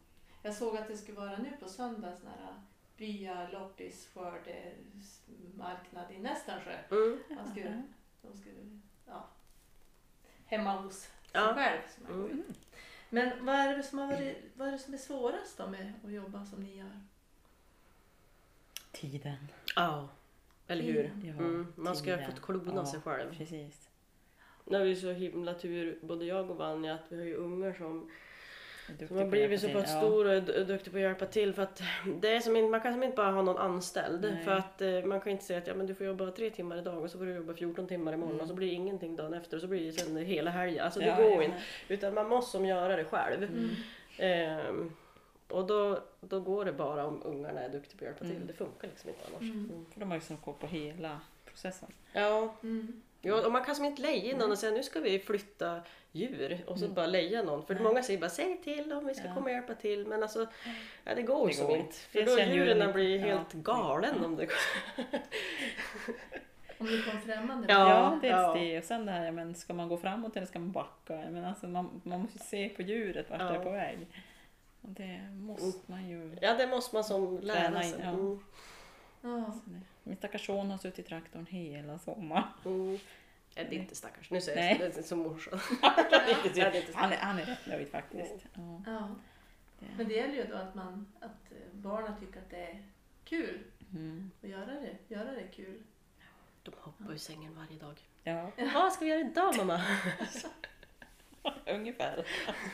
[0.43, 2.61] Jag såg att det skulle vara nu på söndag sån här
[2.97, 6.77] bya loppis skördemarknad i Nästansjö.
[6.91, 7.19] Mm.
[7.29, 7.83] Man skulle,
[8.21, 9.27] de skulle, ja,
[10.45, 11.53] hemma hos sig Ja.
[11.55, 11.81] själv.
[11.95, 12.43] Som man går Mm.
[13.09, 15.93] Men vad är, det som har varit, vad är det som är svårast då med
[16.05, 17.01] att jobba som ni gör?
[19.01, 19.36] Tiden.
[19.75, 20.10] Ja,
[20.67, 21.12] eller hur?
[21.23, 23.38] Ja, Mm, man ska ha fått klona Ja, sig själv.
[23.38, 23.89] Precis.
[24.65, 27.73] Nu har vi så himla tur, både jag och Vanja, att vi har ju ungar
[27.73, 28.10] som,
[29.07, 31.53] som har blivit så pass stora och är duktiga på att hjälpa till.
[31.53, 31.81] För att
[32.21, 34.21] det är som man kan som inte bara ha någon anställd.
[34.21, 34.43] Nej.
[34.45, 36.77] För att eh, man kan inte säga att ja, men du får jobba tre timmar
[36.77, 38.41] idag och så får du jobba 14 timmar imorgon Mm.
[38.41, 40.86] och så blir det ingenting dagen efter och så blir det sen hela helgen.
[40.86, 41.57] Alltså det Ja, går ja, inte.
[41.88, 43.43] Utan man måste som göra det själv.
[43.43, 43.69] Mm.
[44.17, 44.91] Ehm,
[45.49, 48.36] och då, då går det bara om ungarna är duktiga på att hjälpa till.
[48.36, 48.47] Mm.
[48.47, 49.41] Det funkar liksom inte annars.
[49.41, 49.69] Mm.
[49.69, 49.86] Mm.
[49.93, 51.89] För de har ju liksom koll på hela processen.
[52.13, 53.01] Ja, Mm.
[53.21, 55.81] Ja, och man kan som inte leja någon och säga nu ska vi flytta
[56.12, 56.95] djur och så Mm.
[56.95, 57.65] bara leja någon.
[57.65, 57.83] För Nej.
[57.83, 59.33] många säger bara säg till dem, vi ska Ja.
[59.33, 60.07] komma och hjälpa till.
[60.07, 60.47] Men alltså,
[61.03, 61.93] ja, det går Det som går inte.
[61.95, 63.25] För då känner djuren blir Ja.
[63.25, 64.47] helt galen om det
[66.79, 67.67] Om det kom främmande.
[67.73, 68.53] Ja, Ja, dels ja.
[68.53, 71.13] det och sen det här, ja, men ska man gå framåt eller ska man backa?
[71.29, 73.49] Men alltså, man, man måste ju se på djuret vart Ja.
[73.49, 74.07] det är på väg.
[74.88, 76.38] Och det måste man ju.
[76.41, 77.93] Ja, det måste man som lära Träna sig.
[77.93, 78.10] in, ja.
[78.10, 78.39] Mm.
[79.21, 79.60] Ja.
[80.04, 82.43] Min stackars son har suttit i traktorn hela sommaren.
[82.65, 83.00] Mm.
[83.56, 84.78] Ja, det är inte stackars, nu säger Nej.
[84.82, 85.60] jag det är som morsan.
[85.82, 88.34] Han, är, han är rätt nöjd faktiskt.
[88.54, 89.08] Ja, Ja.
[89.97, 92.84] Men det gäller ju då att, man, att eh, barnen tycker att det är
[93.23, 94.32] kul Mm.
[94.43, 94.97] att göra det.
[95.08, 95.84] Göra det kul.
[96.63, 98.02] De hoppar i sängen varje dag.
[98.23, 99.82] Ja, Vad ska vi göra idag mamma?
[101.67, 102.26] ungefär.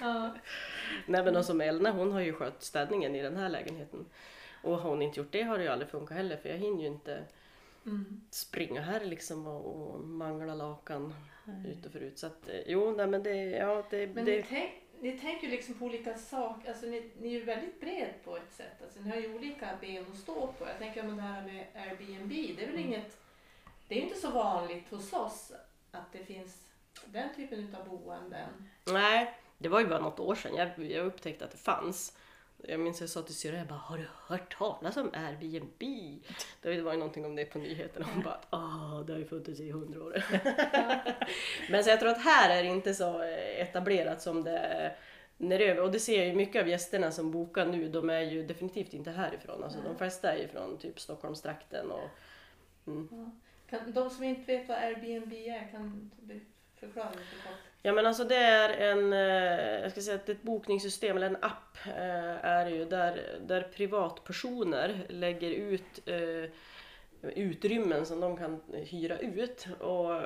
[0.01, 0.35] Ja.
[1.05, 4.05] Nej men som Elna hon har ju skött städningen i den här lägenheten.
[4.63, 6.81] Och har hon inte gjort det har det ju aldrig funkat heller för jag hinner
[6.81, 7.23] ju inte
[7.85, 8.21] Mm.
[8.29, 11.13] springa här liksom och, och mangla lakan
[11.45, 11.71] Nej.
[11.71, 12.19] ut och förut.
[12.19, 15.47] Så att eh, jo, nej men det, ja det, Men det ni, tänk, ni tänker
[15.47, 16.69] ju liksom på olika saker.
[16.69, 18.81] Alltså ni, ni är ju väldigt bred på ett sätt.
[18.83, 20.67] Alltså ni har ju olika ben att stå på.
[20.67, 22.29] Jag tänker om det här med Airbnb.
[22.29, 22.87] Det är väl Mm.
[22.87, 23.17] inget...
[23.87, 25.51] Det är ju inte så vanligt hos oss
[25.91, 26.61] att det finns
[27.05, 28.49] den typen av boenden.
[28.85, 32.17] Nej, det var ju bara något år sedan jag, jag upptäckte att det fanns.
[32.67, 35.83] Jag minns jag sa till syrran, jag bara, har du hört talas om Airbnb?
[36.61, 38.07] Det var ju någonting om det på nyheterna.
[38.13, 40.23] Hon bara, ah det har ju funnits i hundra år.
[41.71, 43.21] Men så jag tror att här är det inte så
[43.57, 44.97] etablerat som det är
[45.37, 45.81] neröver.
[45.81, 48.93] Och det ser jag ju mycket av gästerna som bokar nu, de är ju definitivt
[48.93, 49.63] inte härifrån.
[49.63, 52.09] Alltså, de flesta är ju från typ Stockholmstrakten och
[52.87, 53.31] mm.
[53.69, 56.45] Kan, de som inte vet vad Airbnb är, kan du
[56.85, 57.57] förklara lite kort?
[57.85, 61.37] Ja men alltså det är en, eh, jag ska säga att ett bokningssystem eller en
[61.41, 66.49] app eh, är ju där, där privatpersoner lägger ut eh,
[67.21, 69.67] utrymmen som de kan hyra ut.
[69.79, 70.21] Och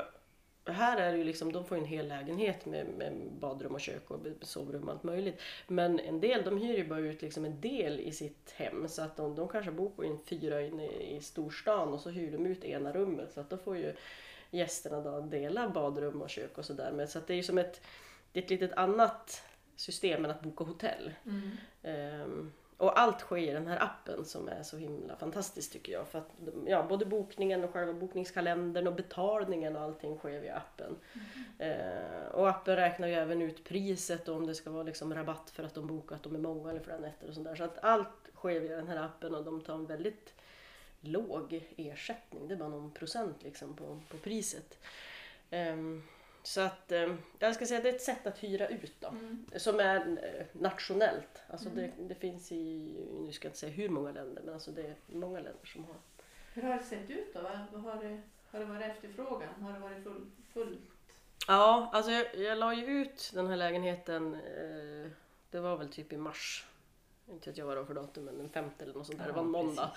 [0.65, 4.11] här är det ju liksom, de får en hel lägenhet med, med badrum och kök
[4.11, 5.41] och sovrum och allt möjligt.
[5.67, 9.01] Men en del de hyr ju bara ut liksom en del i sitt hem så
[9.01, 12.45] att de, de kanske bor på en fyra inne i storstan och så hyr de
[12.45, 13.93] ut ena rummet så att då får ju
[14.51, 17.05] gästerna då dela badrum och kök och sådär.
[17.05, 17.81] Så att det är ju som ett,
[18.31, 19.43] det är ett litet annat
[19.75, 21.13] system än att boka hotell.
[21.25, 21.51] Mm.
[21.83, 26.07] Ehm, och allt sker i den här appen som är så himla fantastiskt tycker jag.
[26.07, 26.31] För att
[26.65, 30.95] ja, både bokningen och själva bokningskalendern och betalningen och allting sker via appen.
[31.59, 35.49] Ehm, och appen räknar ju även ut priset och om det ska vara liksom rabatt
[35.49, 37.55] för att de bokat dem är många eller flera nätter och sånt där.
[37.55, 40.33] Så att allt sker via den här appen och de tar en väldigt
[41.11, 42.47] låg ersättning.
[42.47, 44.79] Det är bara någon procent liksom på, på priset.
[45.49, 46.03] Ehm,
[46.43, 49.07] så att ehm, jag ska säga det är ett sätt att hyra ut då.
[49.07, 49.45] Mm.
[49.55, 51.41] Som är eh, nationellt.
[51.47, 51.91] Alltså Mm.
[51.97, 54.81] det, det finns i, nu ska jag inte säga hur många länder, men alltså det
[54.81, 55.95] är många länder som har.
[56.53, 57.39] Hur har det sett ut då?
[57.39, 59.49] Har, det, har det varit efterfrågan?
[59.61, 60.79] Har det varit full, fullt?
[61.47, 65.11] Ja, alltså jag, jag la ju ut den här lägenheten, eh,
[65.51, 66.65] det var väl typ i mars.
[67.29, 69.25] Inte vet jag vad det var för datum, men den femte eller något sånt där.
[69.25, 69.91] det var en måndag.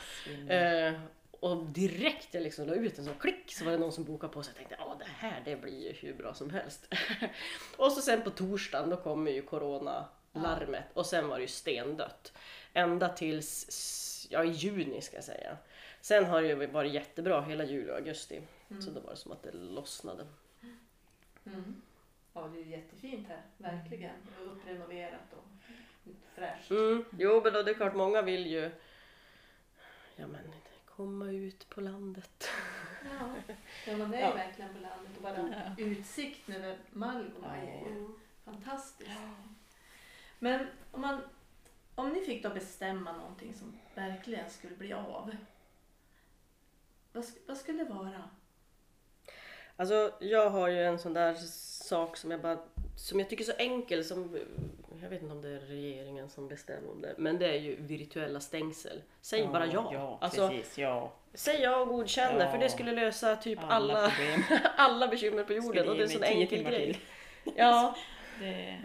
[0.48, 1.00] Eh,
[1.40, 4.32] och direkt jag liksom la ut en sån klick så var det någon som bokade
[4.32, 4.52] på sig.
[4.52, 6.94] Jag tänkte ja det här det blir ju hur bra som helst.
[7.76, 12.32] och så sen på torsdagen då kommer ju coronalarmet och sen var det ju stendött.
[12.72, 15.56] Ända tills ja, i juni ska jag säga.
[16.00, 18.40] Sen har det ju varit jättebra hela juli och augusti.
[18.70, 18.82] Mm.
[18.82, 20.26] Så då var det som att det lossnade.
[21.46, 21.82] Mm.
[22.32, 23.42] Ja, det är jättefint här.
[23.56, 24.14] Verkligen.
[24.44, 25.44] Upprenoverat och
[26.34, 26.70] fräscht.
[26.70, 27.04] Mm.
[27.18, 28.70] Jo men då, det är klart många vill ju
[30.16, 30.52] ja, men,
[30.86, 32.48] komma ut på landet.
[33.04, 33.34] Ja,
[33.86, 34.28] ja men det är Ja.
[34.30, 35.12] ju verkligen på landet.
[35.16, 38.08] Och bara utsikten över Malgoma är ju
[38.44, 39.10] fantastisk.
[40.38, 41.20] Men om, man,
[41.94, 45.30] om ni fick då bestämma någonting som verkligen skulle bli av.
[47.12, 48.30] Vad, vad skulle det vara?
[49.76, 51.34] Alltså jag har ju en sån där
[51.84, 52.58] sak som jag bara
[52.96, 54.38] som jag tycker är så enkel som
[55.02, 57.76] jag vet inte om det är regeringen som bestämmer om det men det är ju
[57.80, 59.02] virtuella stängsel.
[59.20, 59.90] Säg bara ja.
[59.92, 60.78] Ja, alltså, precis.
[60.78, 61.12] Ja.
[61.34, 62.50] säg ja och godkänner Ja.
[62.50, 64.12] för det skulle lösa typ Alla alla,
[64.76, 67.00] alla bekymmer på jorden och det är en sån enkel grej.
[67.56, 67.94] Ja,
[68.40, 68.76] Det,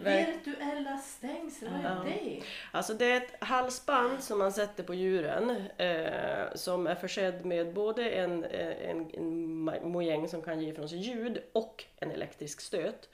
[0.44, 2.02] Virtuella stängsel, vad är Ja.
[2.04, 2.42] det?
[2.72, 7.72] Alltså det är ett halsband som man sätter på djuren eh, som är försedd med
[7.74, 9.34] både en, eh, en, en
[9.90, 13.08] mojäng som kan ge ifrån sig ljud och en elektrisk stöt.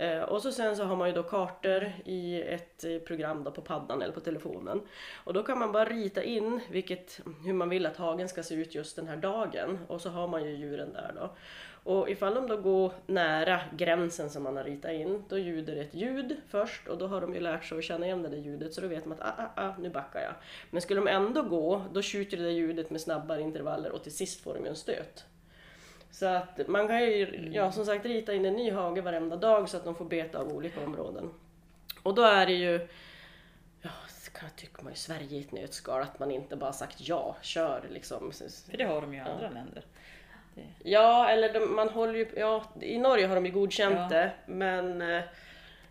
[0.00, 3.50] Eh, och så sen så har man ju då kartor i ett eh, program då
[3.50, 4.80] på paddan eller på telefonen.
[5.24, 8.54] Och då kan man bara rita in vilket, hur man vill att hagen ska se
[8.54, 11.30] ut just den här dagen och så har man ju djuren där då.
[11.84, 15.80] Och ifall de då går nära gränsen som man har ritat in, då ljuder det
[15.80, 18.36] ett ljud först och då har de ju lärt sig att känna igen det där
[18.36, 20.34] ljudet så då vet de att ah, ah, ah, nu backar jag.
[20.70, 24.16] Men skulle de ändå gå, då skjuter det där ljudet med snabbare intervaller och till
[24.16, 25.24] sist får de ju en stöt.
[26.10, 29.68] Så att man kan ju, ja som sagt, rita in en ny hage varenda dag
[29.68, 31.30] så att de får beta av olika områden.
[32.02, 32.88] Och då är det ju,
[33.82, 33.90] ja,
[34.40, 37.36] kan jag tycka man ju Sverige i ett nötskal, att man inte bara sagt ja,
[37.42, 38.32] kör liksom.
[38.70, 39.84] för det har de ju i andra länder.
[40.54, 44.08] Det, Ja, eller de, man håller ju, ja, i Norge har de ju godkänt Ja.
[44.08, 45.22] det, men eh,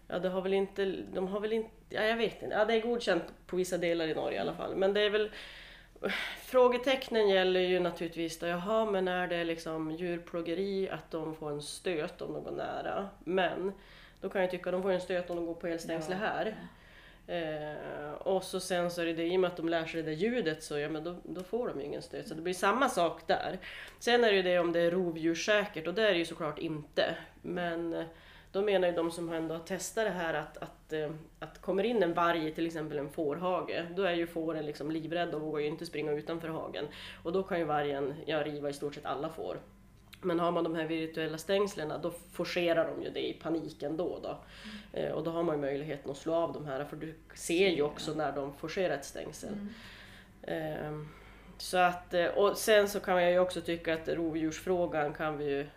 [0.07, 2.73] ja, det har väl inte, de har väl inte, ja jag vet inte, ja det
[2.73, 5.31] är godkänt på vissa delar i Norge i alla fall, men det är väl
[6.45, 11.61] Frågetecknen gäller ju naturligtvis då, jaha men är det liksom djurplågeri att de får en
[11.61, 13.09] stöt om de går nära?
[13.23, 13.73] Men
[14.21, 16.27] då kan jag tycka att de får en stöt om de går på elstängsle Ja.
[16.27, 16.55] här.
[17.27, 20.01] Eh, och så sen så är det det, i och med att de lär sig
[20.03, 22.27] det där ljudet så ja, men då, då får de ju ingen stöt.
[22.27, 23.59] Så det blir samma sak där.
[23.99, 26.59] Sen är det ju det om det är rovdjurssäkert och det är det ju såklart
[26.59, 27.15] inte.
[27.41, 28.05] Men eh,
[28.51, 31.83] då menar ju de som ändå har testat det här att, att, eh, att kommer
[31.83, 35.41] in en varg i till exempel en fårhage, då är ju fåren liksom livrädda och
[35.41, 36.85] vågar ju inte springa utanför hagen.
[37.23, 39.59] Och då kan ju vargen ja, riva i stort sett alla får.
[40.21, 44.19] Men har man de här virtuella stängslena då forcerar de ju det i paniken då.
[44.23, 44.37] då.
[44.93, 47.69] Eh, och då har man ju möjligheten att slå av de här för du ser
[47.69, 49.53] ju också när de forcerar ett stängsel.
[49.53, 49.69] Mm.
[50.43, 51.07] Ehm,
[51.57, 55.45] Så att, eh, och sen så kan jag ju också tycka att rovdjursfrågan kan vi
[55.45, 55.67] ju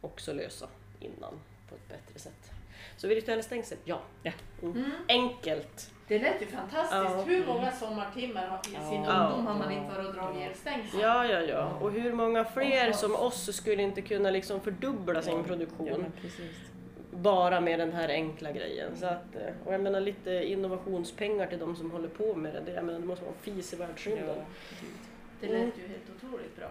[0.00, 0.68] också lösa
[1.00, 1.34] innan
[1.68, 2.50] på ett bättre sätt.
[2.96, 4.00] Så virtuella stängsel, ja.
[4.22, 4.32] Ja.
[4.62, 4.76] Mm.
[4.76, 4.90] Mm.
[5.08, 5.90] Enkelt.
[6.08, 6.92] Det lät ju fantastiskt.
[6.92, 7.22] Ja.
[7.26, 9.26] Hur många sommartimmar har- i sin Ja.
[9.26, 11.00] ungdom har man inte varit och dragit elstängsel?
[11.00, 11.78] Ja, ja, ja.
[11.80, 16.12] Och hur många fler som oss skulle inte kunna liksom fördubbla sin ja, produktion
[17.10, 18.96] bara med den här enkla grejen.
[18.96, 22.72] Så att, eh, och jag menar lite innovationspengar till de som håller på med det.
[22.72, 24.26] Jag menar, det måste vara en fis i världsrymden.
[24.28, 24.44] Ja.
[25.40, 26.68] Det lät ju helt otroligt bra.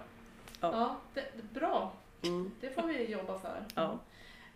[0.61, 0.71] Ja.
[0.71, 1.93] Ja, det, det- bra.
[2.23, 2.51] Mm.
[2.61, 3.65] Det får vi jobba för.
[3.75, 3.99] Ja.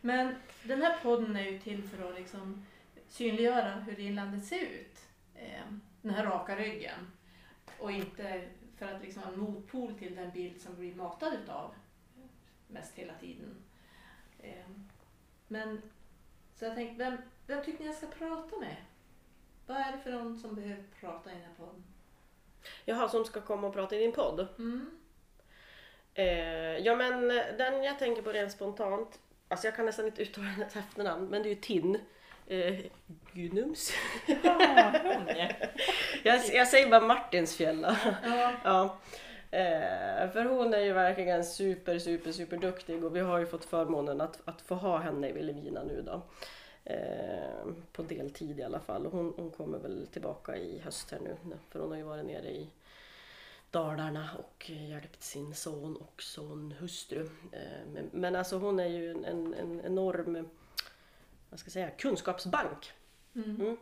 [0.01, 2.65] Men den här podden är ju till för att liksom
[3.07, 4.97] synliggöra hur inlandet ser ut.
[5.35, 5.61] Eh,
[6.01, 7.11] Den här raka ryggen.
[7.79, 11.33] Och inte för att liksom vara en motpol till den bild som vi blir matad
[11.43, 11.73] utav
[12.67, 13.55] mest hela tiden.
[14.39, 14.65] Eh,
[15.47, 15.81] Men
[16.55, 18.75] så jag tänkte, vem, vem tycker ni jag ska prata med?
[19.67, 21.83] Vad är det för någon som behöver prata i den här podden?
[22.85, 24.47] Jaha, som ska komma och prata i din podd?
[24.57, 24.97] Mm.
[26.13, 30.47] Eh, ja men den jag tänker på rent spontant, alltså jag kan nästan inte uttala
[30.57, 31.97] hennes efternamn, men det är ju Tin.
[32.47, 32.79] Eh,
[33.33, 33.91] Gunums.
[34.43, 34.93] Ja.
[36.23, 37.97] Jag, jag säger bara Martinsfjälla.
[38.23, 38.97] Ja, ja.
[39.51, 43.65] Eh, för hon är ju verkligen super, super, super duktig och vi har ju fått
[43.65, 46.21] förmånen att, att få ha henne i Vilhelmina nu då.
[46.83, 49.05] Eh, på deltid i alla fall.
[49.05, 51.35] Hon, hon kommer väl tillbaka i höst här nu
[51.69, 52.69] för hon har ju varit nere i
[53.71, 57.29] Dalarna och hjälpt sin son och son hustru.
[57.51, 60.49] Eh, men, alltså hon är ju en, en, en enorm
[61.49, 62.91] vad ska jag säga, kunskapsbank.
[63.35, 63.55] Mm.
[63.61, 63.77] Mm.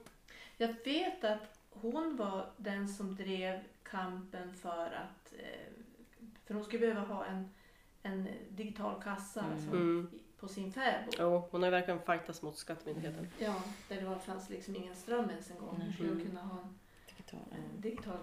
[0.58, 5.73] Jag vet att hon var den som drev kampen för att eh,
[6.45, 7.50] för hon skulle behöva ha en,
[8.04, 9.54] en digital kassa Mm.
[9.54, 10.10] alltså, Mm.
[10.39, 11.15] på sin fäbod.
[11.19, 13.28] Jo, hon har verkligen fightats mot Skattemyndigheten.
[13.39, 15.76] Ja, där det var, fanns liksom ingen ström ens en gång.
[15.76, 15.93] Hur Mm.
[15.93, 16.28] skulle hon Mm.
[16.28, 16.80] kunna ha en,
[17.17, 17.39] Digital.
[17.52, 18.17] en digital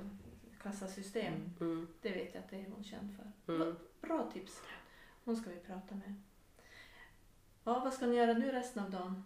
[0.64, 1.34] kassasystem?
[1.34, 1.54] Mm.
[1.60, 1.88] Mm.
[2.02, 3.52] Det vet jag att det är hon känd för.
[3.54, 3.76] Mm.
[4.00, 4.62] Bra tips.
[5.24, 6.14] Hon ska vi prata med.
[7.64, 9.24] Ja, vad ska ni göra nu resten av dagen?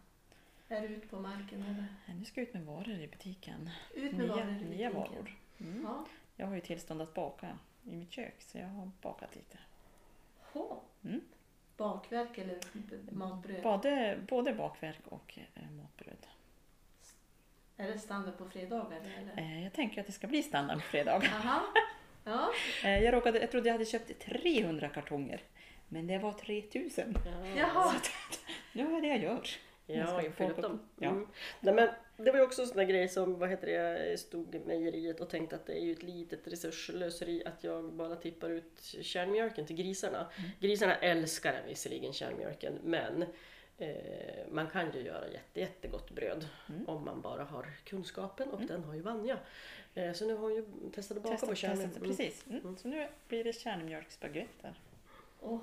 [0.69, 1.87] Är du ute på marken eller?
[2.19, 3.71] Nu ska jag ut med varor i butiken.
[3.95, 4.93] Ut med Nya, varor i nya butiken.
[4.95, 5.39] varor.
[5.59, 5.83] Mm.
[5.83, 6.05] Ja.
[6.37, 9.59] Jag har ju tillstånd att baka i mitt kök så jag har bakat lite.
[10.53, 10.81] Hå.
[11.05, 11.21] Mm.
[11.77, 12.59] Bakverk eller
[13.13, 13.63] matbröd?
[13.63, 16.27] Både, både bakverk och eh, matbröd.
[17.79, 19.01] Är det standard på fredagar?
[19.19, 19.43] Eller?
[19.43, 21.13] Eh, jag tänker att det ska bli standard på fredag.
[21.17, 21.63] Aha.
[22.25, 22.51] Ja.
[22.85, 25.41] Eh, jag, råkade, jag trodde jag hade köpt 300 kartonger.
[25.89, 27.15] Men det var 3000.
[27.57, 27.93] Jaha.
[28.73, 29.47] Nu är det jag gör.
[29.87, 30.81] Jag ska Ja, fylla upp få- dem.
[30.99, 31.09] ja.
[31.11, 31.27] Mm.
[31.61, 33.73] Nej, men det var ju också en sån där grej som, vad heter det,
[34.11, 37.93] jag stod i mejeriet och tänkte att det är ju ett litet resurslöseri att jag
[37.93, 40.19] bara tippar ut kärnmjölken till grisarna.
[40.39, 40.51] Mm.
[40.61, 43.25] Grisarna älskar den visserligen kärnmjölken men
[43.79, 46.89] eh, man kan ju göra jätte, jättegott bröd Mm.
[46.89, 48.67] om man bara har kunskapen och Mm.
[48.67, 49.39] den har ju Vanja.
[49.95, 50.65] Eh, så nu har hon ju
[50.95, 51.97] testat att baka Testa, på kärnmjölk.
[51.97, 52.09] Mm.
[52.09, 52.47] precis.
[52.47, 52.61] Mm.
[52.61, 52.77] Mm.
[52.77, 54.75] Så nu blir det kärnmjölksbaguetter.
[55.41, 55.61] Åh,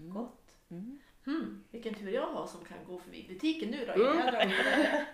[0.00, 0.14] Mm.
[0.14, 0.54] gott.
[0.70, 0.98] Mm.
[1.24, 3.94] Hmm, vilken tur jag har som kan gå förbi butiken nu då.
[3.94, 4.50] innan Mm.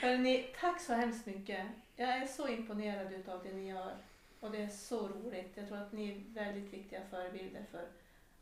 [0.00, 1.66] Hörrni, tack så hemskt mycket.
[1.96, 3.96] Jag är så imponerad utav det ni gör.
[4.40, 5.52] Och det är så roligt.
[5.54, 7.88] Jag tror att ni är väldigt viktiga förebilder för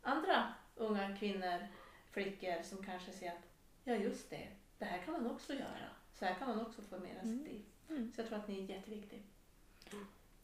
[0.02, 1.66] andra unga kvinnor,
[2.22, 3.48] flickor som kanske ser att
[3.84, 5.88] ja just det, det här kan man också göra.
[6.14, 7.38] Så här kan man också formera Mm.
[7.38, 7.64] sitt liv.
[7.88, 8.12] Mm.
[8.14, 9.20] Så jag tror att ni är jätteviktiga.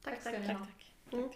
[0.03, 0.35] Tack, tack.
[0.35, 0.93] Tack, tack.
[1.13, 1.29] Mm.